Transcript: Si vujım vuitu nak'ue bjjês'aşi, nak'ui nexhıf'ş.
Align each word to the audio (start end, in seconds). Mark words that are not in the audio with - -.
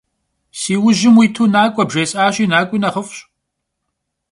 Si 0.59 0.73
vujım 0.81 1.15
vuitu 1.17 1.43
nak'ue 1.53 1.83
bjjês'aşi, 1.89 2.45
nak'ui 2.51 2.79
nexhıf'ş. 2.83 3.19